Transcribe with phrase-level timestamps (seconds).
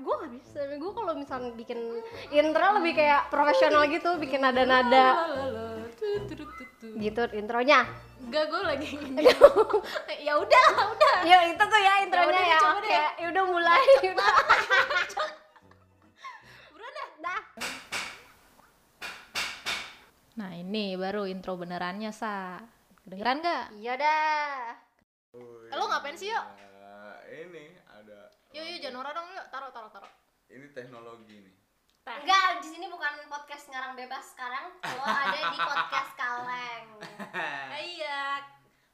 [0.00, 1.78] gue nggak bisa gue kalau misalnya bikin
[2.32, 5.28] intro lebih kayak profesional gitu bikin nada-nada
[6.96, 7.84] gitu intronya
[8.20, 8.88] Enggak, gue lagi
[10.28, 11.14] ya udah lah, udah.
[11.24, 13.08] ya itu tuh ya intronya udah deh, ya oke deh.
[13.16, 14.32] ya udah mulai udah
[16.70, 17.08] Buruan dah.
[17.20, 17.40] dah
[20.30, 22.56] Nah, ini baru intro benerannya, Sa.
[23.04, 23.64] Kedengeran nggak?
[23.76, 24.72] iya dah
[25.68, 26.44] Eh, lo ngapain sih, yuk?
[27.28, 27.64] Eh, ini
[28.50, 29.46] Yuk, yuk, jangan norak dong, yuk.
[29.54, 30.12] Taruh, taruh, taruh.
[30.50, 31.54] ini teknologi nih.
[32.10, 34.34] enggak di sini bukan podcast ngarang bebas.
[34.34, 36.86] Sekarang lo ada di podcast kaleng.
[37.78, 38.42] Eh, iya.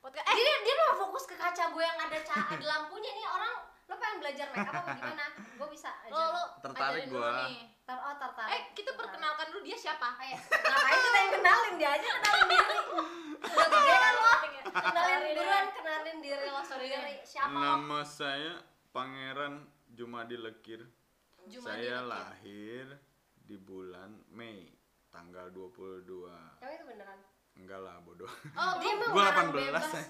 [0.04, 0.36] Podcast eh.
[0.36, 3.24] jadi dia mau fokus ke kaca gue yang ada ca ada lampunya nih.
[3.32, 3.52] Orang
[3.88, 5.24] lo pengen belajar make up apa gimana?
[5.32, 6.12] Gue bisa aja.
[6.12, 7.56] Lo lo Tertarik nih.
[7.88, 8.52] Ter oh tertarik.
[8.52, 10.12] Eh, kita perkenalkan dulu dia siapa?
[10.20, 11.74] Ayo, ngapain kita yang kenalin?
[11.80, 12.78] Dia aja kenalin diri.
[13.56, 14.32] Udah gede kan lo
[14.76, 17.14] kenalin buruan kenalin diri lo sendiri.
[17.24, 17.48] Siapa?
[17.56, 19.60] Nama saya Pangeran
[19.92, 20.80] Jumadi Lekir.
[21.44, 22.08] Jumadi saya Lekir.
[22.08, 22.86] lahir
[23.36, 24.72] di bulan Mei
[25.12, 26.00] tanggal 22.
[26.56, 27.20] emang itu beneran
[27.56, 28.28] Enggak lah, bodoh.
[28.56, 30.00] Oh, dia gue mah Gua orang 18 bebas ya.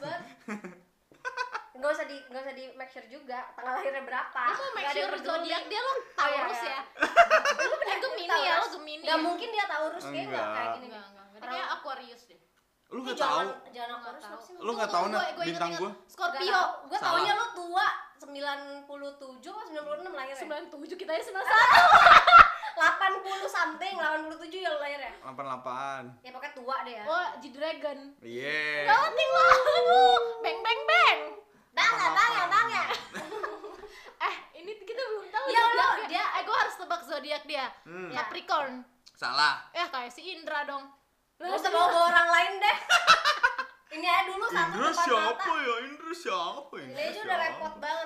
[1.76, 4.78] Gak usah di gak usah di make sure juga tanggal lahirnya berapa Lu mau make
[4.78, 6.70] Nggak ada yang sure zodiak dia lo Oh, iya, Taurus iya.
[6.70, 6.80] ya?
[7.66, 9.02] Lu bener Gemini ya, lo Gemini.
[9.02, 9.16] Gak ya?
[9.20, 10.54] mungkin dia Taurus kayak nggak Enggak.
[10.54, 11.24] kayak gini Enggak, enggak.
[11.26, 11.40] enggak.
[11.42, 12.40] Dia kayak Aquarius deh.
[12.86, 13.74] Lu Ih, nggak jangan tahu?
[13.74, 15.90] jangan apa sih Lu nggak tahu, Nak, bintang gua?
[16.06, 16.60] Scorpio.
[16.86, 17.18] Gue Salah.
[17.18, 19.76] taunya lu tua 97 atau 96
[20.08, 20.36] lahirnya
[20.68, 22.76] 97 kita ya 91.
[22.76, 26.20] 80 something 87 ya lu lahirnya 88.
[26.20, 27.98] Ya pokoknya tua deh ya Oh, G-Dragon.
[28.20, 28.84] Iya.
[28.84, 29.52] Penting lah.
[29.80, 31.20] Aduh, beng beng beng.
[31.72, 32.84] Bang ya bang ya bang ya
[34.18, 36.24] Eh, ini kita belum tahu Iya, zodiak lo, dia.
[36.24, 37.66] Eh, gua harus tebak zodiak dia.
[37.84, 38.08] Hmm.
[38.08, 38.24] Ya.
[38.24, 38.84] Capricorn.
[39.12, 39.64] Salah.
[39.72, 40.84] Eh, kayak si Indra dong.
[41.36, 42.76] Gak usah bawa orang lain deh
[43.92, 45.74] Ini aja dulu satu Indra siapa mata ya?
[45.84, 46.74] Indra siapa?
[46.80, 48.05] Ini Indra aja udah repot banget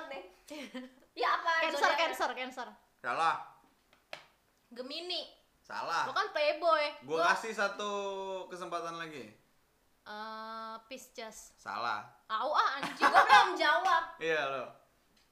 [2.21, 2.37] Cancer?
[2.37, 2.69] Cancer.
[3.01, 3.35] Salah.
[4.69, 5.25] Gemini.
[5.57, 6.05] Salah.
[6.05, 6.83] Lo kan playboy.
[7.01, 7.91] Gua kasih satu
[8.45, 9.25] kesempatan lagi.
[10.01, 11.57] eh Pisces.
[11.57, 12.05] Salah.
[12.27, 12.93] Au ah anjing.
[13.01, 14.65] Gue belum jawab Iya lo.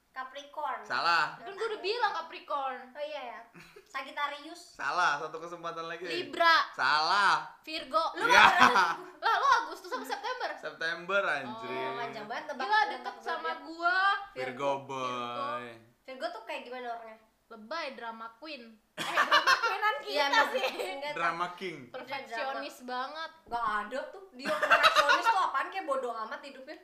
[0.09, 1.37] Capricorn Salah.
[1.37, 2.81] kan gue udah bilang Capricorn.
[2.89, 3.41] Oh iya ya
[3.85, 5.21] Sagittarius Salah.
[5.21, 6.05] Satu kesempatan lagi.
[6.05, 7.53] Libra, Salah.
[7.61, 8.17] Virgo.
[8.17, 8.45] Lu Iya.
[9.21, 10.49] lah lo Agustus sama September.
[10.57, 11.89] September Oh, anjir.
[11.95, 13.99] panjang banget tebak Gila deket sama gua.
[14.33, 15.65] Virgo boy.
[15.69, 17.19] Virgo tuh kayak gimana orangnya?
[17.49, 18.63] Lebay drama queen.
[18.97, 20.47] Eh drama queenan kita emang.
[20.53, 20.65] sih.
[20.69, 21.77] Enggak, Drama King.
[21.89, 23.31] Perfeksionis banget.
[23.49, 26.77] Gak ada tuh dia perfeksionis tuh apaan kayak bodoh amat hidupnya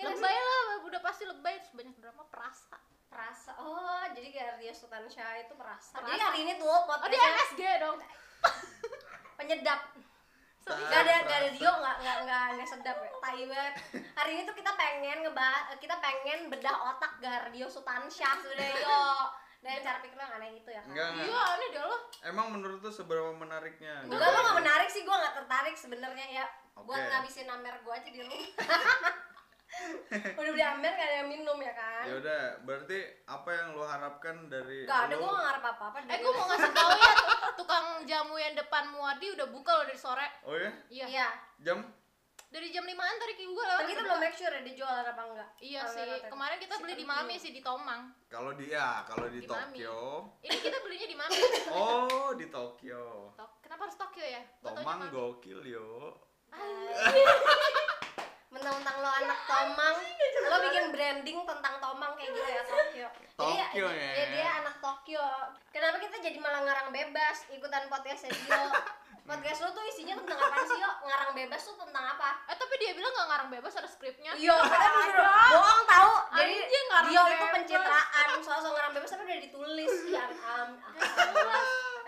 [0.00, 0.24] nggak sih?
[0.24, 2.76] Lebay lah, udah pasti lebay terus banyak drama perasa.
[3.10, 6.06] Perasa, oh jadi kayak Ria Sultansyah itu perasa Perasa.
[6.14, 7.98] Jadi hari ini tuh Oh podcastnya dia MSG dong.
[9.40, 9.80] penyedap
[10.70, 13.74] Gak ada, gak ada Dio, gak, gak, gak, gak sedap ya, tai banget
[14.14, 19.02] Hari ini tuh kita pengen ngebahas, kita pengen bedah otak Gardio Sultansyah sudah yo
[19.60, 20.88] Dan cara pikir lo yang aneh itu ya kan?
[20.88, 21.10] Enggak.
[21.20, 21.96] Iya, ini dia lo.
[22.24, 24.08] Emang menurut tuh seberapa menariknya?
[24.08, 26.46] Enggak, lo gak menarik sih, gue gak tertarik sebenarnya ya
[26.80, 27.10] Buat Oke.
[27.12, 28.40] ngabisin amer gue aja di rumah
[30.40, 32.02] Udah beli amer gak ada yang minum ya kan?
[32.04, 35.22] Ya udah, berarti apa yang lu harapkan dari Gak ada, lu?
[35.22, 37.12] gue gak ngarep apa-apa Eh dari gue mau ngasih tahu ya
[37.54, 40.28] tukang jamu yang depan Muardi udah buka loh dari sore.
[40.42, 40.70] Oh ya?
[40.88, 41.06] Iya.
[41.06, 41.28] Iya,
[41.60, 41.78] Jam?
[42.50, 43.78] Dari jam 5-an tadi gue lewat.
[43.78, 46.10] tapi kita belum make sure ya dia jualan apa enggak Iya sih.
[46.26, 48.10] Kemarin kita beli di Mami sih di Tomang.
[48.26, 49.78] Kalau di ya, kalau di, Di Mami.
[49.78, 49.98] Tokyo.
[50.42, 51.38] Ini kita belinya di Mami.
[51.70, 53.30] Oh, di Tokyo.
[53.38, 54.42] Tok- Kenapa harus Tokyo ya?
[54.58, 56.18] Tomang gokil yo.
[58.50, 59.96] mentang-mentang lo anak Tomang.
[60.50, 63.08] lo bikin branding tentang Tomang kayak gitu ya Tokyo.
[63.38, 64.10] Tokyo jadi, ya.
[64.18, 65.26] ya, dia anak Tokyo.
[65.70, 67.46] Kenapa kita jadi malah ngarang bebas?
[67.54, 68.62] Ikutan podcast Dio
[69.30, 70.90] podcast lo tuh isinya tentang apa sih yo?
[71.06, 72.42] Ngarang bebas tuh tentang apa?
[72.50, 74.34] Eh tapi dia bilang gak ngarang bebas ada skripnya.
[74.34, 76.12] Iya, kita disuruh bohong tahu.
[76.34, 77.54] Jadi Anjing, ngarang Dio itu bebas.
[77.54, 79.92] pencitraan, soal-soal ngarang bebas tapi udah ditulis.
[80.10, 80.90] Ya, am, am,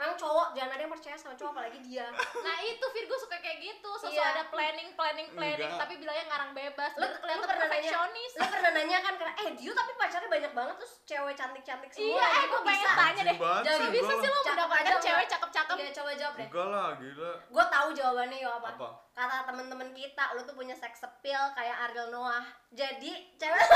[0.03, 2.07] Emang cowok jangan ada yang percaya sama cowok apalagi dia.
[2.47, 4.25] Nah itu Virgo suka kayak gitu, sosok Iya.
[4.33, 5.81] ada planning, planning, planning, Enggak.
[5.85, 6.93] tapi bilangnya ngarang bebas.
[6.97, 8.33] Lu kelihatan pernah nanya, perfeksionis.
[8.33, 12.09] lu pernah nanya kan karena eh Dio tapi pacarnya banyak banget terus cewek cantik-cantik semua.
[12.09, 13.37] Iya, eh gue pengen tanya deh.
[13.37, 15.29] Jadi sih, Bisa sih lo Cakep mendapatkan cewek nggak?
[15.29, 15.77] cakep-cakep.
[15.77, 16.47] Iya, coba jawab deh.
[16.49, 17.33] Enggak lah, gila.
[17.45, 18.69] Gue tahu jawabannya yo apa.
[18.73, 18.89] Apa?
[19.13, 22.45] Kata temen-temen kita, lu tuh punya sex appeal kayak Ariel Noah.
[22.73, 23.61] Jadi cewek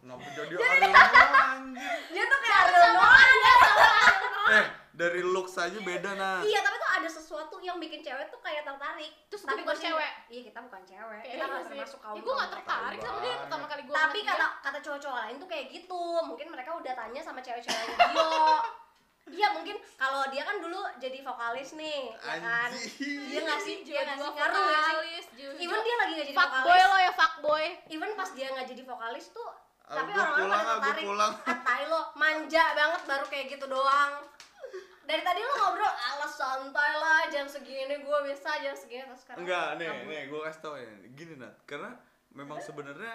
[0.00, 1.98] Kenapa jadi Ariel Noah, anjir?
[2.12, 3.18] dia tuh kayak Ariel Noah.
[4.50, 4.64] Eh,
[5.00, 6.44] dari look saja beda nah.
[6.44, 9.12] Iya, tapi tuh ada sesuatu yang bikin cewek tuh kayak tertarik.
[9.32, 10.12] Terus tapi bukan cewek.
[10.28, 11.20] Iya, kita bukan cewek.
[11.24, 11.72] Kayak kita nggak gitu sih.
[11.72, 12.14] termasuk kaum.
[12.14, 12.68] Ya gue gak kaum mereka.
[12.68, 16.02] tertarik sama dia pertama kali gue Tapi kata kata cowok-cowok lain tuh kayak gitu.
[16.28, 18.28] Mungkin mereka udah tanya sama cewek-cewek Dio.
[19.30, 22.66] Iya mungkin kalau dia kan dulu jadi vokalis nih, ya kan?
[22.66, 23.30] Anjing.
[23.30, 23.76] Iya nggak sih?
[23.86, 24.26] Iya nggak sih?
[24.26, 24.90] Ngaruh nggak sih?
[24.90, 25.24] vokalis,
[25.62, 26.90] Even dia lagi nggak jadi fuckboy vokalis.
[26.90, 27.64] lo ya fuckboy.
[27.94, 29.50] Even pas dia nggak jadi vokalis tuh,
[29.86, 31.04] Ah, tapi orang-orang pada ah, tertarik.
[31.06, 31.32] pulang.
[31.46, 34.12] Ah, tai lo, manja banget baru kayak gitu doang
[35.10, 39.42] dari tadi lu ngobrol alas santai lah jam segini gue bisa jam segini terus sekarang
[39.42, 40.06] Enggak, nih, kabur.
[40.06, 40.86] nih, gue kasih tau ya.
[41.10, 41.54] Gini, Nat.
[41.66, 41.90] Karena
[42.30, 43.14] memang sebenarnya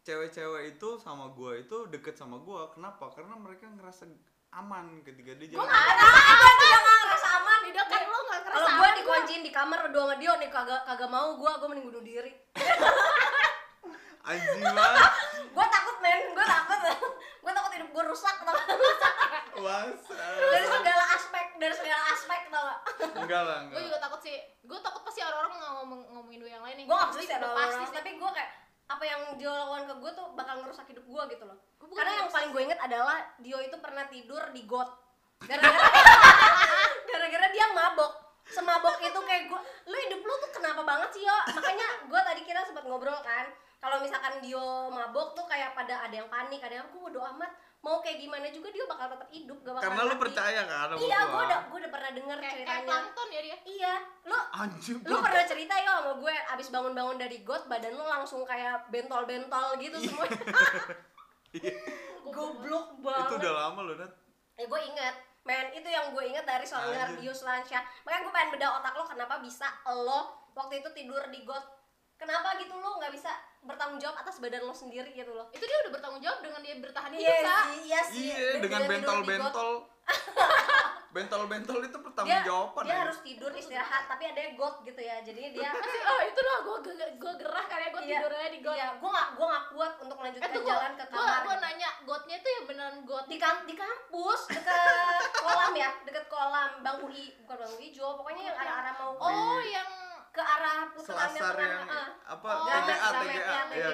[0.00, 2.60] cewek-cewek itu sama gue itu deket sama gue.
[2.72, 3.12] Kenapa?
[3.12, 4.08] Karena mereka ngerasa
[4.54, 5.68] aman ketika dia gue jalan.
[5.68, 9.78] gue juga nggak ngerasa aman Di dekat lu nggak ngerasa kalau gue dikunciin di kamar
[9.82, 12.32] berdua sama Dio nih kagak kagak mau gue gue mending bunuh diri
[14.24, 15.12] Anjing banget.
[15.54, 16.78] gue takut men gue takut
[17.44, 18.66] gue takut hidup gue rusak tau gak?
[19.54, 20.16] Bangsa.
[20.16, 21.23] dari segala aspek
[21.64, 22.80] dari segala aspek tau gak?
[23.24, 23.84] Enggak lah, gue enggak.
[23.88, 24.36] juga takut sih.
[24.68, 26.86] Gue takut pasti orang-orang nggak ngomong ngomongin gue yang lain nih.
[26.86, 27.96] Gue gak Pasti bisa udah dong pasti sih.
[27.96, 28.50] Tapi gue kayak
[28.84, 31.56] apa yang Dio lakukan ke gue tuh bakal ngerusak hidup gue gitu loh.
[31.80, 34.88] Gua bukan karena yang paling gue inget adalah Dio itu pernah tidur di got.
[35.40, 35.88] Gara-gara
[37.08, 38.12] gara-gara dia mabok.
[38.44, 41.38] Semabok itu kayak gue lu hidup lu tuh kenapa banget sih yo?
[41.56, 43.48] Makanya gue tadi kita sempat ngobrol kan
[44.04, 47.48] misalkan Dio mabok tuh kayak pada ada yang panik ada yang gue bodo amat
[47.80, 51.18] mau kayak gimana juga dia bakal tetap hidup gak bakal Karena lu percaya kan iya
[51.20, 51.42] gue gua.
[51.42, 54.96] udah gue udah pernah denger kayak kayak ceritanya plankton ya dia iya lu Anjing.
[55.02, 59.76] lu pernah cerita ya sama gue abis bangun-bangun dari got badan lu langsung kayak bentol-bentol
[59.76, 60.24] gitu semua
[61.54, 61.70] Iya.
[62.26, 64.10] goblok Itu banget udah lama loh, Nat.
[64.54, 65.14] ya gue inget
[65.44, 66.94] men itu yang gue inget dari Anjir.
[66.96, 70.20] Gardius Lansha makanya gue pengen bedah otak lo kenapa bisa lo
[70.50, 71.62] waktu itu tidur di got
[72.16, 73.28] kenapa gitu lo nggak bisa
[73.64, 76.74] bertanggung jawab atas badan lo sendiri gitu loh itu dia udah bertanggung jawab dengan dia
[76.78, 77.56] bertahan hidup iya Sa.
[77.64, 78.92] sih iya sih Iya, Dia dengan tidur di got.
[78.92, 79.70] bentol-bentol.
[81.14, 82.98] Bentol-bentol itu dia, pertanggungjawaban dia ya.
[83.06, 86.76] harus tidur istirahat tapi ada got gitu ya jadi dia Pasti, oh itu loh gue
[87.22, 89.92] gue gerah kali ya gue Iya, tidurnya di got iya gue gak gue gak kuat
[90.02, 91.62] untuk eh melanjutkan tuh jalan ke gue kamar gue gitu.
[91.62, 96.70] nanya gotnya itu yang beneran got di kan di kampus dekat kolam ya dekat kolam
[96.82, 99.90] bang UI bukan bang UI Jo pokoknya yang arah-arah mau ke, oh yang
[100.34, 102.10] ke arah putaran Selasar yang ah.
[102.26, 102.50] apa?
[102.58, 103.54] Oh, TGA, TGA.
[103.70, 103.90] TGA.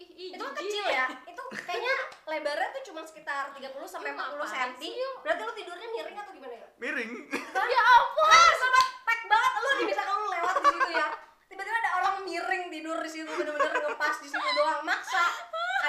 [0.00, 0.26] TGA.
[0.32, 1.06] Itu kan kecil ya.
[1.28, 5.88] itu kayaknya lebarnya tuh cuma sekitar 30 sampai Ih, 40 ngapain cm berarti lu tidurnya
[5.92, 6.66] miring atau gimana ya?
[6.80, 7.10] Miring.
[7.52, 8.28] ya ampun.
[8.32, 9.52] Ah, sobat pek banget.
[9.52, 11.08] Lu nih bisa kamu lewat di situ ya.
[11.52, 14.80] Tiba-tiba ada orang miring tidur di situ bener-bener ngepas di situ doang.
[14.88, 15.24] Maksa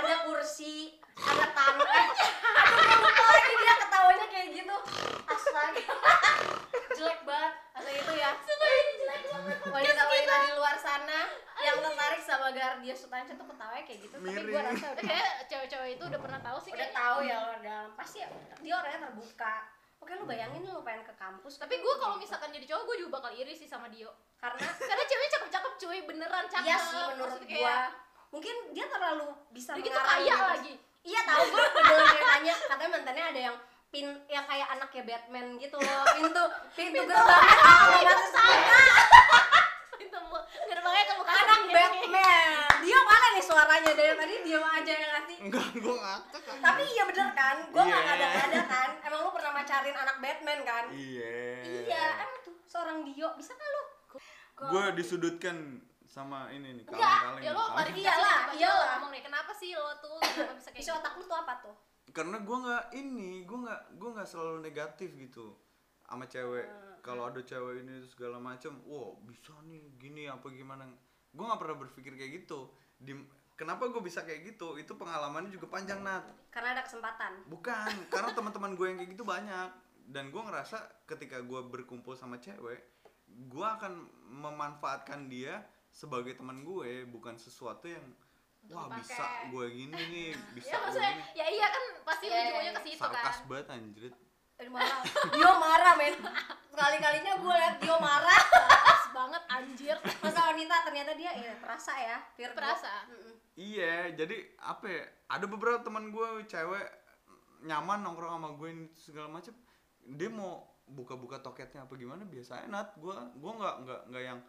[0.03, 2.07] ada kursi ada tanah eh,
[2.99, 4.75] lupa lagi dia ketawanya kayak gitu.
[5.31, 5.83] Astaga.
[6.99, 7.53] Jelek banget.
[7.79, 8.31] Asal itu ya
[9.73, 11.19] wanita-wanita di luar sana
[11.59, 11.77] yang
[12.53, 14.15] tertarik sama Gardia Sutanca tuh ketawanya kayak gitu.
[14.21, 14.67] Tapi gue Miring.
[14.69, 18.17] rasa udah kayak cewek-cewek itu udah pernah tahu sih udah tahu ya luar dalam pasti
[18.21, 18.27] ya,
[18.61, 19.55] dia orangnya terbuka.
[20.03, 23.11] Oke lu bayangin lu pengen ke kampus tapi gue kalau misalkan jadi cowok gue juga
[23.19, 24.11] bakal iri sih sama Dio.
[24.37, 24.59] Karena
[24.89, 25.99] karena ceweknya cakep-cakep cuy.
[26.05, 26.67] Beneran cakep.
[26.69, 27.87] Iya sih menurut kayak,
[28.29, 30.73] mungkin dia terlalu bisa gitu kaya lagi.
[31.03, 31.65] Iya tahu gua.
[31.71, 33.55] Dengar ceritanya katanya mantannya ada yang
[33.93, 36.03] pin yang kayak anaknya Batman gitu loh.
[36.17, 38.81] Pintu pintu masuk sana
[40.01, 41.77] itu bu gerbangnya ke muka anak sendiri.
[41.77, 42.43] Batman
[43.33, 46.41] nih suaranya dari tadi dia aja yang ngasih Enggak, gua ngakak.
[46.43, 46.57] kan.
[46.61, 48.13] tapi iya bener kan gua nggak Iya.
[48.13, 51.35] ada ada kan emang lu pernah macarin anak Batman kan Iya.
[51.83, 53.83] iya emang tuh seorang Dio bisa kan lu
[54.55, 57.41] Gue disudutkan sama ini nih kaleng-kaleng.
[57.41, 58.87] ya lo klarifikasi Iyalah, iyalah.
[58.95, 61.53] ngomong deh kenapa sih lo tuh kenapa bisa kayak isi gitu otak lu tuh apa
[61.59, 61.75] tuh
[62.05, 65.57] Karena gue nggak ini, gue nggak gue nggak selalu negatif gitu
[66.03, 66.61] sama cewek.
[66.63, 66.95] Hmm.
[67.01, 70.85] Kalau ada cewek ini segala macam, wow bisa nih gini apa gimana.
[71.31, 72.69] Gue nggak pernah berpikir kayak gitu.
[72.97, 73.13] Di,
[73.53, 74.75] kenapa gue bisa kayak gitu?
[74.75, 76.23] Itu pengalamannya juga panjang nat.
[76.49, 79.69] karena ada kesempatan Bukan, karena teman-teman gue yang kayak gitu banyak
[80.05, 80.77] dan gue ngerasa
[81.07, 82.83] ketika gue berkumpul sama cewek,
[83.25, 88.03] gue akan memanfaatkan dia sebagai teman gue, bukan sesuatu yang
[88.65, 88.99] wah dipakai.
[88.99, 91.25] bisa gue gini nih, bisa ya gue maksudnya gini.
[91.33, 94.15] ya iya kan pasti Iya, ujung-ujungnya iya, ke situ Sarkas kan banget anjrit.
[94.63, 94.99] Marah
[95.33, 96.15] Dio marah men
[96.71, 98.41] sekali-kalinya gue liat Dio marah
[99.13, 102.57] banget anjir masa wanita ternyata dia ya perasa ya Virgo.
[102.57, 102.93] Perasa.
[103.53, 105.03] Iya, jadi apa ya?
[105.29, 106.87] Ada beberapa teman gue cewek
[107.63, 109.53] nyaman nongkrong sama gue ini segala macem.
[110.03, 114.39] Dia mau buka-buka toketnya apa gimana biasanya nat gue gue nggak nggak nggak yang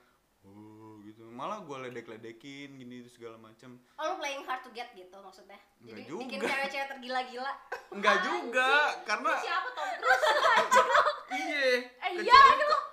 [0.42, 4.90] oh gitu malah gue ledek-ledekin gini itu segala macem oh lu playing hard to get
[4.92, 6.20] gitu maksudnya Enggak jadi juga.
[6.26, 7.52] bikin cewek-cewek tergila-gila
[7.94, 8.70] Enggak juga
[9.06, 10.24] karena siapa Tom Cruise
[11.38, 11.66] iya
[12.02, 12.40] Eh, iya,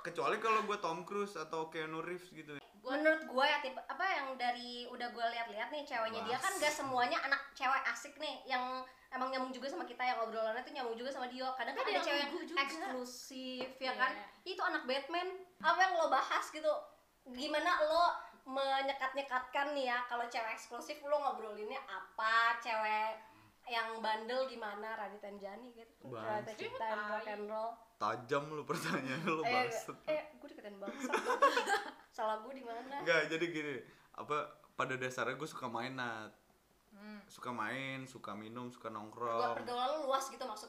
[0.01, 2.57] kecuali kalau gue Tom Cruise atau Keanu Reeves gitu.
[2.81, 6.73] Menurut gue ya tipe apa yang dari udah gue lihat-lihat nih ceweknya dia kan gak
[6.73, 8.41] semuanya anak cewek asik nih.
[8.43, 8.63] Yang
[9.09, 11.45] emang nyambung juga sama kita yang obrolannya tuh nyambung juga sama Dio.
[11.53, 12.59] Kadang kan Ada ada yang cewek yang juga.
[12.59, 13.93] eksklusif ya Iya.
[13.95, 14.11] kan
[14.43, 15.27] itu anak Batman.
[15.61, 16.73] Apa yang lo bahas gitu?
[17.27, 18.05] Gimana lo
[18.41, 22.57] menyekat-nyekatkan nih ya kalau cewek eksklusif lo ngobrolinnya apa?
[22.59, 23.13] Cewek
[23.71, 26.21] yang bandel gimana Radit Jani gitu Bang.
[26.21, 27.09] Radit Cipta Tai.
[27.09, 29.97] rock and roll tajam lu pertanyaan lu eh, bangsat.
[30.05, 31.11] eh gue deketin bangsa
[32.17, 32.99] salah gue di mana?
[32.99, 33.75] Enggak, jadi gini,
[34.13, 34.37] apa
[34.73, 36.35] pada dasarnya gue suka main nat
[36.91, 37.23] Hmm.
[37.23, 40.67] suka main, suka minum, suka Gua nongkrong pergaulan lu luas gitu maksud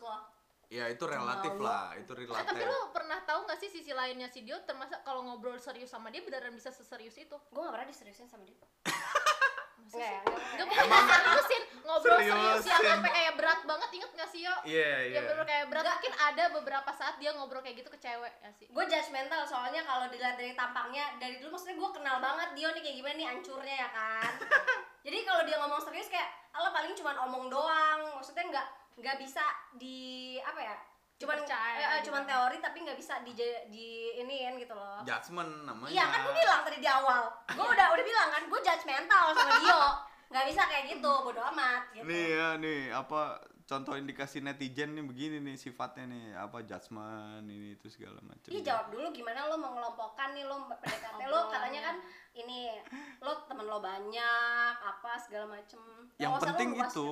[0.71, 1.67] ya itu relatif Malu.
[1.67, 2.47] lah itu Eh, relatif.
[2.47, 6.09] Tapi lu pernah tahu nggak sih sisi lainnya si Dio termasuk kalau ngobrol serius sama
[6.09, 7.35] dia beneran bisa seserius itu?
[7.35, 8.55] gue gak pernah diseriusin sama dia.
[9.83, 10.87] Enggak ya, enggak, Enggak enggak.
[10.87, 12.29] bukan seriusin, ngobrol serius.
[12.29, 12.89] yang Seriusin.
[12.89, 14.55] sampai kayak berat banget inget gak sih yo?
[14.63, 15.21] iya Ya iya.
[15.23, 15.85] bener kayak berat.
[15.93, 18.67] Mungkin ada beberapa saat dia ngobrol kayak gitu ke cewek ya sih.
[18.67, 22.83] gue judgmental soalnya kalau dilihat dari tampangnya dari dulu maksudnya gue kenal banget dia nih
[22.83, 24.33] kayak gimana nih hancurnya ya kan?
[25.05, 28.01] Jadi kalau dia ngomong serius kayak Allah paling cuman omong doang.
[28.15, 29.43] Maksudnya nggak nggak bisa
[29.75, 29.99] di
[30.39, 30.77] apa ya
[31.17, 32.11] cuman eh, eh, gitu.
[32.11, 33.31] cuman teori tapi nggak bisa di
[33.69, 33.87] di
[34.17, 35.01] iniin gitu loh.
[35.03, 35.91] Judgement namanya.
[35.91, 37.23] Iya kan gue bilang tadi di awal.
[37.49, 39.83] Gue udah udah bilang kan gue judgmental sama Dio
[40.33, 42.09] nggak bisa kayak gitu bodo amat gitu.
[42.09, 43.37] Nih ya nih apa
[43.69, 48.49] contoh indikasi netizen nih begini nih sifatnya nih apa judgement ini itu segala macam.
[48.49, 51.97] Iya jawab dulu gimana lo mengelompokkan nih lo PDKT lo katanya kan
[52.33, 52.81] ini
[53.21, 55.81] lo temen lo banyak apa segala macem.
[56.17, 57.09] Yang Wawasan penting itu gitu.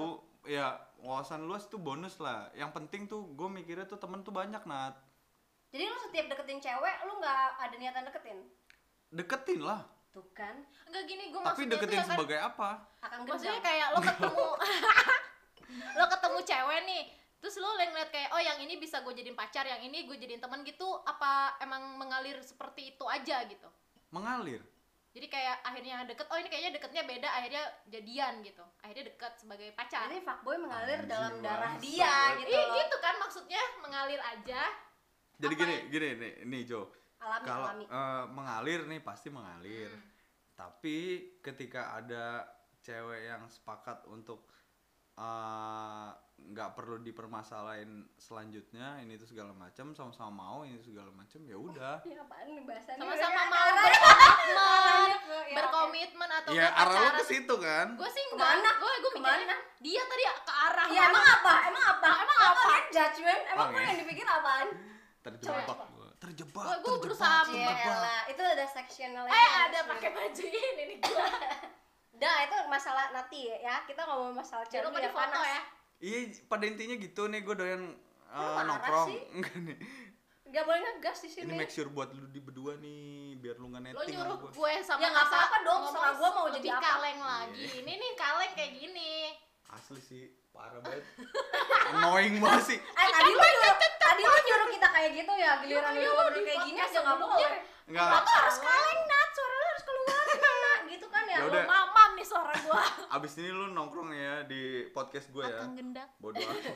[0.49, 2.49] ya wawasan luas tuh bonus lah.
[2.57, 4.97] Yang penting tuh gue mikirnya tuh temen tuh banyak nat.
[5.71, 8.39] Jadi lo setiap deketin cewek lo nggak ada niatan deketin?
[9.13, 10.55] Deketin lah tuh kan.
[10.87, 12.71] Enggak gini gue tapi deketin kan sebagai apa?
[13.01, 14.47] Akan maksudnya kayak lo ketemu
[15.99, 17.03] lo ketemu cewek nih
[17.41, 20.13] terus lo yang ngeliat kayak oh yang ini bisa gue jadiin pacar yang ini gue
[20.13, 23.69] jadiin teman gitu apa emang mengalir seperti itu aja gitu?
[24.13, 24.61] Mengalir?
[25.11, 28.63] Jadi kayak akhirnya deket oh ini kayaknya deketnya beda akhirnya jadian gitu.
[28.79, 30.07] Akhirnya deket sebagai pacar.
[30.07, 32.75] Jadi fuckboy mengalir Anjing, dalam darah dia gitu Iya loh.
[32.79, 34.63] gitu kan maksudnya mengalir aja.
[35.41, 35.83] Jadi Apa gini ya?
[35.89, 36.81] gini nih nih Jo
[37.21, 37.85] alami kalau alami.
[37.85, 39.91] eh, mengalir nih pasti mengalir.
[39.91, 40.09] Hmm.
[40.53, 40.99] tapi
[41.41, 42.45] ketika ada
[42.79, 44.45] cewek yang sepakat untuk
[45.15, 46.09] eh,
[46.43, 51.53] nggak perlu dipermasalahin selanjutnya ini tuh segala macam sama-sama mau ini tuh segala macam ya
[51.55, 52.01] udah.
[52.01, 57.13] Sama-sama Ya, mau arahnya- berkomitmen arahnya ke- ya, berkomitmen atau ya nggak arah lo pacaran.
[57.15, 57.87] ke situ kan?
[57.95, 58.53] Gue sih enggak.
[58.75, 61.55] Gue gue mikirnya dia tadi ke arah ya emang apa?
[61.67, 62.11] Emang apa?
[62.19, 62.65] Emang apa?
[62.91, 63.43] Judgment?
[63.47, 63.87] Emang Oh, gue iya.
[63.87, 64.69] yang dipikir apaan?
[65.21, 65.69] Terjebak
[66.31, 68.23] terjebak Gua- gua terjebak, berusaha terjebak.
[68.31, 71.27] Itu ada sectional eh ada pakai baju ini nih gue
[72.21, 73.81] Dah itu masalah nanti ya.
[73.83, 75.47] Kita ngomong masalah cewek yang di foto panas.
[75.49, 75.61] ya
[76.01, 77.83] iya pada intinya gitu nih gue doyan
[78.27, 79.79] marah nongkrong enggak nih
[80.47, 81.47] Gak boleh ngegas di sini.
[81.47, 83.03] ini make sure buat lu di berdua nih
[83.37, 84.51] biar lu nggak lo netting nyuruh sama gua.
[84.51, 86.83] gue sama Ya, nggak Nasa apa-apa dong, terserah gua mau jadi apa.
[86.83, 89.13] kaleng lagi ini nih kaleng kayak gini
[89.69, 91.05] asli sih parah banget
[91.91, 93.75] annoying banget sih Eh tadi lu nyuruh,
[94.11, 97.17] tadi lu nyuruh kita kayak gitu ya, giliran lu iya, ngobrol kayak gini aja nggak
[97.17, 97.53] boleh.
[97.87, 100.27] enggak Lo tuh harus kaleng nat, suara lu harus keluar
[100.93, 101.39] gitu kan ya.
[101.39, 101.65] Ya udah.
[101.65, 102.83] mamam nih suara gue
[103.15, 106.75] abis ini lu nongkrong ya di podcast gue ya akan gendang bodoh amat Saya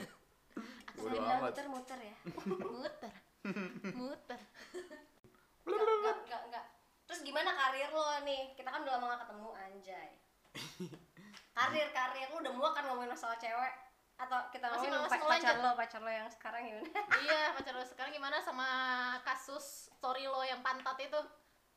[0.99, 2.15] bodoh bilang amat muter-muter ya.
[2.47, 3.13] muter
[3.93, 4.41] muter
[5.65, 6.65] Enggak, enggak, enggak, enggak.
[7.05, 8.53] Terus gimana karir lo nih?
[8.53, 10.09] Kita kan udah lama gak ketemu anjay.
[11.53, 13.73] karir, karir lu udah muak kan ngomongin masalah cewek?
[14.15, 16.87] Atau kita Masih ngomongin males pacar, lo, pacar lo yang sekarang gimana?
[17.27, 18.69] iya pacar lo sekarang gimana sama
[19.27, 21.21] kasus story lo yang pantat itu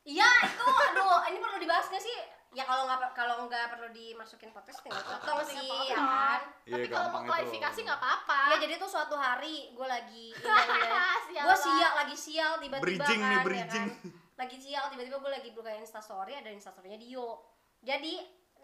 [0.08, 2.16] Iya itu, aduh, ini perlu dibahas gak sih?
[2.56, 5.84] Ya kalau nggak kalau nggak perlu dimasukin podcast tinggal potong sih, potong.
[5.84, 6.40] ya kan?
[6.64, 7.28] Iya, tapi kalau mau gampang itu.
[7.28, 10.32] klarifikasi nggak apa-apa Ya jadi tuh suatu hari gue lagi
[11.28, 11.44] Sialan.
[11.44, 13.86] gue sial lagi sial tiba-tiba Bridging kan, nih, ya kan?
[14.40, 17.44] Lagi sial tiba-tiba gue lagi buka instastory ada instastorynya Dio.
[17.84, 18.16] Jadi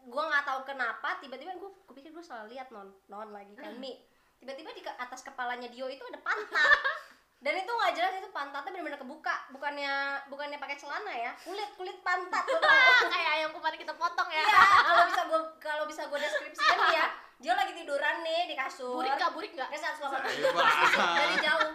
[0.04, 3.74] gue nggak tahu kenapa tiba-tiba gue gue pikir gue salah lihat non non lagi kan
[3.74, 3.96] mi?
[4.36, 6.70] Tiba-tiba di ke- atas kepalanya Dio itu ada pantat.
[7.44, 9.34] Dan itu nggak jelas itu pantatnya benar-benar kebuka.
[9.50, 9.92] Bukannya
[10.28, 12.44] bukannya pakai celana ya kulit kulit pantat.
[13.12, 14.40] Kayak ayam kemarin kita potong ya.
[14.40, 18.54] Iya, kalau bisa gue kalau bisa gue deskripsikan nih ya dia lagi tiduran nih di
[18.54, 19.00] kasur.
[19.00, 20.72] Burik gak burik gak Dia saat selama Hebat.
[21.12, 21.70] dari jauh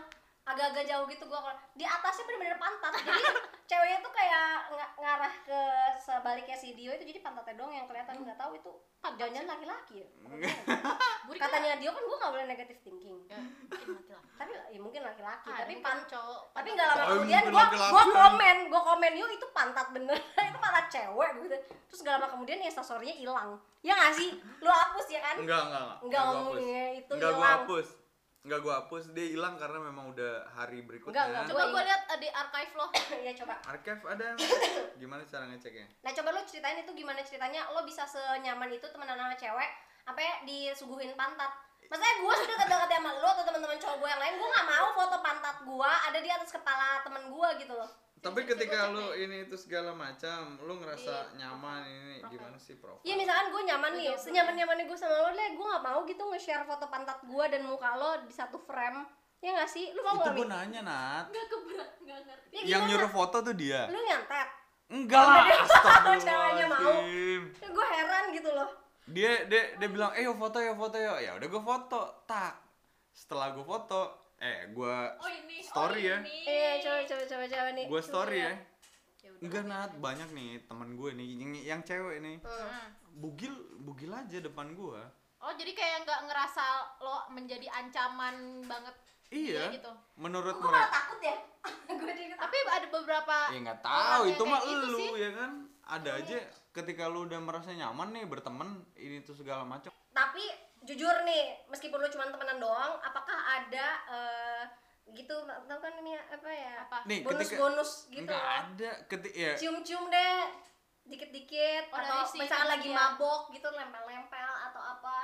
[0.50, 2.94] agak-agak jauh gitu gua kalau di atasnya bener-bener pantat.
[2.98, 3.22] Jadi
[3.70, 5.62] ceweknya tuh kayak ng- ngarah ke
[5.96, 8.18] sebaliknya si Dio itu jadi pantatnya doang yang kelihatan.
[8.18, 8.74] Nggak tahu itu
[9.16, 10.08] jangan laki-laki ya?
[11.30, 13.18] Katanya Dio kan gua nggak boleh negative thinking.
[13.30, 14.28] Ya, mungkin laki-laki.
[14.36, 18.58] Tapi ya mungkin laki-laki Ah, tapi pan cowok tapi nggak lama kemudian gua gua komen
[18.68, 20.18] gua komen yuk itu pantat bener.
[20.50, 21.56] Itu pantat cewek gitu.
[21.94, 23.50] Terus nggak lama kemudian ya storynya hilang.
[23.86, 24.30] Ya nggak sih?
[24.60, 25.36] Lu hapus ya kan?
[25.38, 27.60] Enggak enggak Enggak gua ngomongnya itu enggak gua hilang.
[27.64, 27.88] hapus
[28.50, 31.14] enggak gua hapus dia hilang karena memang udah hari berikutnya.
[31.14, 32.88] Enggak, enggak, coba gue lihat uh, di archive lo.
[33.30, 33.54] Ya coba.
[33.70, 34.28] Archive ada.
[35.02, 35.86] Gimana cara ngeceknya?
[36.02, 37.70] Nah coba lu ceritain itu gimana ceritanya.
[37.70, 39.72] Lo bisa senyaman itu temenan sama cewek
[40.10, 41.54] apa ya disuguhin pantat.
[41.90, 44.88] Maksudnya gue sudah deket-deket sama lo atau teman-teman cowok gue yang lain Gue gak mau
[44.94, 47.90] foto pantat gue ada di atas kepala temen gue gitu loh
[48.20, 52.32] tapi ketika lu ini itu segala macam lu ngerasa Di nyaman ini profile.
[52.32, 55.66] gimana sih prof Iya misalkan gue nyaman nih, Iya, senyaman-nyamannya gue sama lo deh Gue
[55.66, 59.08] gak mau gitu nge-share foto pantat gue dan muka lo di satu frame.
[59.40, 59.90] Ya gak sih?
[59.92, 60.52] Lu mau itu gak gua Mi?
[60.52, 61.26] nanya nat.
[61.28, 62.56] Nggak keberat nggak ngerti.
[62.58, 63.88] Ya, yang nyuruh foto tuh dia?
[63.88, 64.50] Lu nyantet.
[64.90, 65.46] Enggak lah
[66.18, 66.94] Ceweknya mau.
[67.00, 68.70] ya, Gue heran gitu loh.
[69.08, 72.60] Dia dia dia bilang eh yuk foto ya foto ya ya udah gue foto tak.
[73.10, 76.18] Setelah gue foto eh gua oh ini Story oh, ya.
[76.24, 77.86] Iya, coba coba coba coba nih.
[77.86, 78.54] gua story ya
[79.20, 79.42] Ya udah.
[79.42, 82.88] enggak nat banyak nih teman gue nih yang, yang cewek nih Hmm.
[83.12, 85.04] Bugil bugil aja depan gua
[85.38, 86.64] oh jadi kayak nggak ngerasa
[87.00, 88.96] lo menjadi ancaman banget
[89.30, 91.36] iya gitu menurut Gue malah mereka takut ya.
[92.00, 92.42] Gue jadi takut.
[92.42, 95.10] tapi ada beberapa ya nggak tahu itu mah gitu lu sih.
[95.18, 95.52] ya kan
[95.90, 96.38] ada aja
[96.72, 100.44] ketika lu udah merasa nyaman nih berteman ini tuh segala macam Tapi
[100.90, 104.64] jujur nih, meskipun lu cuma temenan doang, apakah ada eh,
[105.10, 106.74] gitu tau kan ini apa ya?
[106.82, 108.26] apa nih ketika Bonus-bonus gitu.
[108.26, 108.58] nggak loh.
[108.64, 110.42] ada ketika ya Cium-cium deh
[111.04, 112.96] dikit-dikit Oh, atau dari si misalkan lagi dia.
[112.96, 115.18] mabok gitu lempel-lempel atau apa.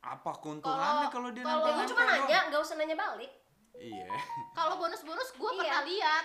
[0.00, 3.30] apa keuntungannya Kalau- dia kalau- Ya gue cuma nanya, nggak usah nanya balik.
[3.72, 4.08] iya
[4.52, 5.58] kalau bonus-bonus gue Iya.
[5.60, 6.24] pernah lihat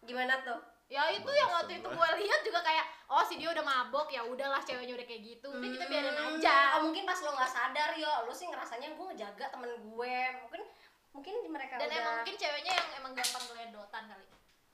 [0.00, 0.60] Gimana tuh?
[0.94, 4.22] Ya itu yang waktu itu gue lihat juga kayak oh si dia udah mabok ya
[4.22, 5.50] udahlah ceweknya udah kayak gitu.
[5.50, 6.78] Udah kita biarin Hmm, aja.
[6.78, 10.16] Oh, mungkin pas lo nggak sadar yo, lo sih ngerasanya gue ngejaga temen gue.
[10.46, 10.62] Mungkin
[11.14, 14.26] mungkin mereka dan udah emang mungkin ceweknya yang emang gampang geledotan kali.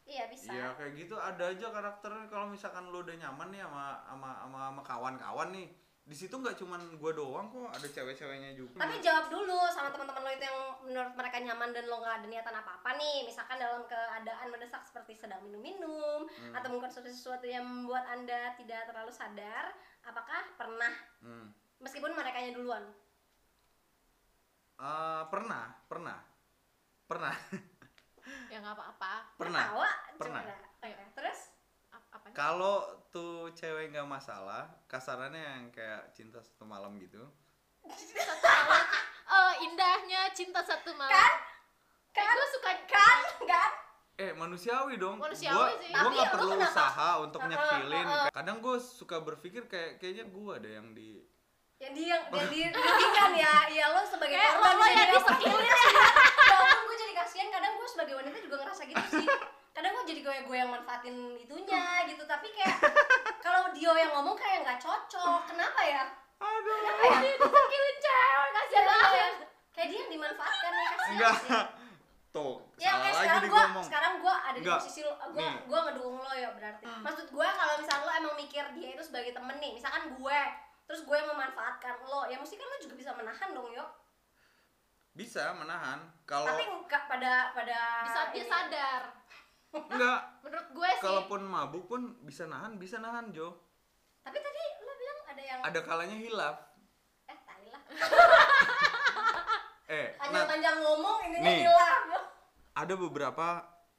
[0.04, 0.50] Iya bisa.
[0.52, 1.16] Iya kayak gitu.
[1.16, 2.26] Ada aja karakternya.
[2.28, 5.68] Kalau misalkan lu udah nyaman nih sama sama sama, sama kawan-kawan nih
[6.10, 10.26] di situ nggak cuman gua doang kok ada cewek-ceweknya juga Tapi jawab dulu sama teman-teman
[10.26, 13.22] lo itu yang menurut mereka nyaman dan lo nggak ada niatan apa-apa nih.
[13.22, 16.50] Misalkan dalam keadaan mendesak seperti sedang minum-minum Hmm.
[16.50, 19.70] atau mungkin sesuatu sesuatu yang membuat anda tidak terlalu sadar.
[20.02, 20.90] Apakah pernah
[21.22, 21.54] Hmm.
[21.78, 22.90] meskipun mereka duluan?
[24.80, 26.18] Eh, pernah pernah
[27.04, 27.34] pernah
[28.50, 30.42] ya nggak apa-apa pernah Ketawa, Pernah.
[30.42, 30.56] coba.
[30.80, 31.38] Oke, Terus?
[32.32, 32.76] Kalau
[33.08, 37.18] tuh cewek nggak masalah kasarannya yang kayak cinta satu malam gitu
[38.16, 38.84] satu malam
[39.26, 41.32] eh indahnya cinta satu malam Kan?
[42.12, 42.34] kan Kan?
[42.36, 43.18] gue suka Kan?
[43.44, 43.70] Kan?
[44.16, 45.90] eh manusiawi dong Manusiawi gua sih.
[45.90, 46.70] gua nggak lu perlu kenapa?
[46.70, 48.30] usaha untuk heeh.
[48.30, 51.24] kadang gue suka berpikir kayak kayaknya gua ada yang di
[51.78, 52.22] Yang dia yang
[52.52, 53.54] di dirugikan ya.
[53.66, 55.64] Ya lo sebagai Eh, korban lo- lo yang jadi disekilin
[56.44, 59.26] Ya ampun, gue jadi kasihan kadang gue sebagai wanita juga ngerasa gitu sih.
[59.80, 61.80] Kadang gue jadi gue gue yang manfaatin itunya
[62.12, 62.76] gitu, tapi kayak
[63.40, 65.48] kalau Dio yang ngomong kayak nggak cocok.
[65.48, 66.04] Kenapa ya?
[66.36, 67.16] aduh Kenapa ya?
[67.32, 69.34] disekilin cewek kasihan Kayak, banget
[69.70, 71.50] kayak dia yang dimanfaatkan ya kasihan enggak sih.
[72.36, 75.78] tuh Ya lagi sekarang gue gua ngomong sekarang gue ada di posisi lo, gue gue
[75.80, 76.84] ngedukung lo ya berarti.
[76.84, 80.40] Maksud gue kalau misalnya lo emang mikir dia itu sebagai temen nih, misalkan gue,
[80.84, 83.84] terus gue yang memanfaatkan lo, ya mesti kan lo juga bisa menahan dong yo.
[85.10, 89.02] bisa menahan kalau Tapi enggak pada pada di saat dia ini- sadar
[89.74, 90.20] enggak.
[90.42, 91.02] Menurut gue sih.
[91.02, 93.54] Kalaupun mabuk pun bisa nahan bisa nahan Jo.
[94.20, 96.56] Tapi tadi lo bilang ada yang ada kalanya hilaf.
[97.26, 97.82] Eh tai lah.
[99.90, 101.58] eh nah Panjang-panjang ngomong ininya Nih.
[101.66, 102.04] hilang.
[102.70, 103.46] ada beberapa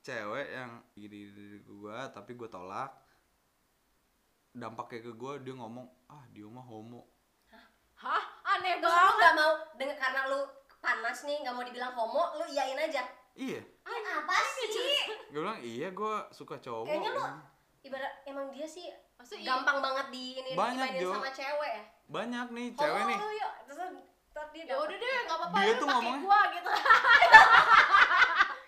[0.01, 2.91] cewek yang gini dari gua tapi gua tolak.
[4.51, 7.07] Dampaknya ke gua dia ngomong ah dia mah homo.
[8.01, 8.23] Hah?
[8.41, 10.41] Aneh banget nggak mau dengan karena lu
[10.81, 13.05] panas nih nggak mau dibilang homo, lu iyain aja.
[13.33, 13.61] Iya.
[13.81, 14.67] Ah, apa sih?
[15.27, 16.85] gue bilang iya gua suka cowok.
[16.85, 17.23] Kayaknya lu
[17.81, 21.13] ibarat emang dia sih Maksudnya gampang banget di ini Banyak, Jo.
[21.13, 21.83] sama cewek ya.
[22.07, 23.17] banyak nih cewek Homo nih.
[23.37, 23.53] yuk.
[23.63, 23.79] Terus
[24.31, 25.57] ntar dia ya udah deh nggak apa-apa.
[25.57, 26.69] Dia tuh ngomongnya- gua gitu.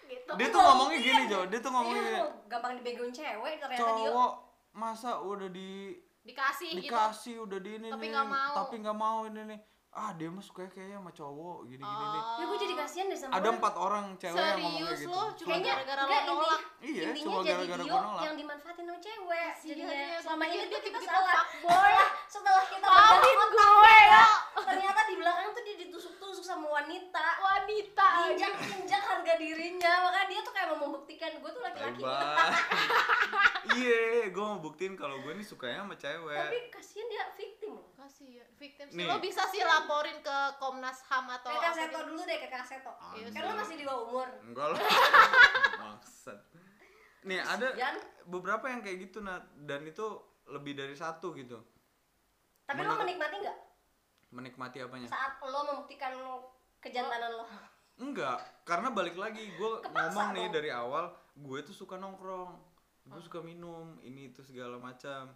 [0.05, 0.31] Gitu.
[0.35, 1.39] Dia tuh ngomongnya gini Jo.
[1.47, 2.21] Dia tuh ngomongnya Iya, gini.
[2.47, 3.89] gampang dibegoin cewek ternyata dia.
[4.05, 4.31] cowok
[4.73, 6.87] masa udah di dikasih gitu.
[6.87, 8.53] Dikasih udah di ini Tapi nih, nggak mau.
[8.55, 9.59] tapi nggak mau ini nih
[9.93, 13.15] ah dia mah suka kayaknya sama cowok gini gini nih Ya gue jadi kasihan deh
[13.15, 16.33] sama ada empat orang cewek yang ngomong kayak serius gitu lo cuma Kayaknya gara-gara lo
[16.33, 18.23] nolak Iya, intinya cuma jadi gara-gara gua nolak.
[18.23, 19.49] yang dimanfaatin sama cewek.
[19.53, 21.35] Kasihan Jadinya dia, selama ini tuh dia kita salah.
[21.47, 21.93] fuckboy.
[21.93, 24.25] Setelah- Setelah kita Maafin gue, ya.
[24.59, 27.25] ternyata di belakang tuh dia ditusuk-tusuk sama wanita.
[27.39, 32.01] wanita Injak-injak harga dirinya, makanya dia tuh kayak mau membuktikan gue tuh laki-laki.
[33.73, 37.87] Iya gue mau buktiin kalau gue nih sukanya sama cewek Tapi kasihan dia victim loh.
[38.03, 38.97] Kasih victim sih.
[38.97, 39.07] Nih.
[39.07, 42.09] lo bisa sih laporin ke Komnas HAM atau Kak apa Seto gitu.
[42.09, 42.91] dulu deh, ke Kak Seto.
[43.13, 44.27] Iya Kan lo masih di bawah umur.
[44.43, 44.79] enggak lah.
[45.83, 46.37] Maksud.
[47.23, 50.03] Nih ada Jan, beberapa yang kayak gitu nah dan itu
[50.45, 51.55] lebih dari satu gitu.
[52.63, 53.59] Tapi lo Menurut- menikmati nggak?
[54.29, 55.07] Menikmati apanya?
[55.07, 56.11] Saat lo membuktikan
[56.77, 57.45] kejantanan lo?
[57.95, 58.41] enggak.
[58.63, 60.53] Karena balik lagi gue ngomong nih dong.
[60.53, 62.51] dari awal gue tuh suka nongkrong.
[63.05, 65.29] Gue suka minum ini itu segala macam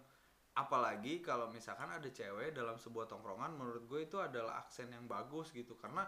[0.58, 5.54] apalagi kalau misalkan ada cewek dalam sebuah tongkrongan menurut gue itu adalah aksen yang bagus
[5.54, 6.02] gitu karena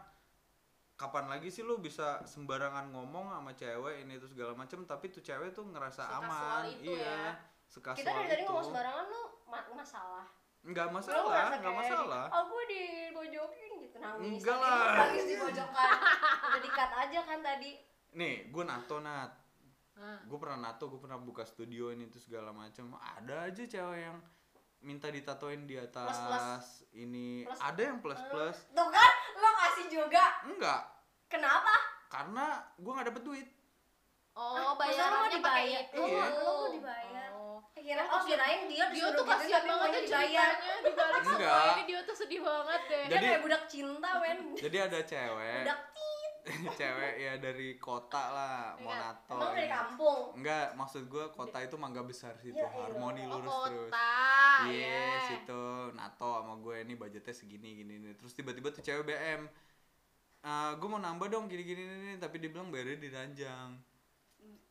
[0.98, 5.22] kapan lagi sih lu bisa sembarangan ngomong sama cewek ini itu segala macam tapi tuh
[5.22, 7.30] cewek tuh ngerasa Sekasual aman itu iya ya.
[7.64, 10.26] sekasual Kita dari tadi ngomong sembarangan lo ma- masalah.
[10.60, 12.82] nggak Lo masalah ngerasa nggak kayak, masalah Aku di
[13.16, 14.28] pojokin gitu nangis.
[14.28, 14.92] Enggak lah.
[15.00, 15.90] Nangis di pojokan.
[16.44, 17.72] Udah dikat aja kan tadi.
[18.10, 19.30] nih gue nato nat
[20.26, 24.18] gue pernah nato gue pernah buka studio ini tuh segala macam ada aja cewek yang
[24.80, 26.66] minta ditatoin di atas Plus-plus.
[26.94, 30.24] ini Plus- ada yang plus plus Tuh kan lo kasih juga.
[30.42, 30.82] enggak
[31.26, 31.74] Kenapa?
[32.08, 33.48] karena gue nggak dapet duit
[34.32, 35.82] oh bayarannya pakai dibayar?
[35.84, 36.24] itu Iya.
[36.32, 37.28] Lu mau dibayar?
[37.32, 37.58] oh.
[37.70, 40.50] Eh, kira oh kirain dia dia tuh gituin kasihan banget maunya ya dibayar
[40.82, 44.76] ceritanya semua ini dia tuh sedih banget deh dia Jadi- kayak budak cinta men jadi
[44.84, 45.80] ada cewek budak
[46.72, 48.82] cewek ya dari kota lah Iya.
[48.82, 53.36] Monato emang dari kampung enggak maksud gue kota itu mangga besar situ Ya harmoni oh
[53.36, 54.12] lurus terus kota
[54.62, 58.12] Iya, iya situ nato sama gue ini budgetnya segini gini nih.
[58.14, 59.48] Terus tiba-tiba tuh cewek BM.
[60.40, 63.70] "Ah, gue mau nambah dong gini gini nih, tapi dia bilang bayarnya di ranjang.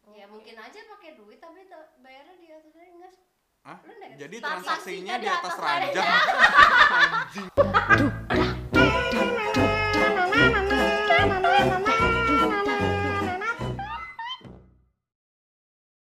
[0.09, 3.13] ya mungkin aja pakai duit tapi ta- bayarnya di atas aja enggak
[3.61, 3.77] Hah?
[4.15, 6.07] Jadi Transaksinya di di atas atas ranjang.
[6.89, 7.47] Anjing.
[11.19, 11.88] マママママ